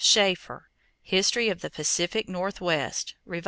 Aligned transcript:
= 0.01 0.03
Schafer, 0.03 0.61
History 1.03 1.47
of 1.49 1.61
the 1.61 1.69
Pacific 1.69 2.27
Northwest 2.27 3.13
(rev. 3.23 3.39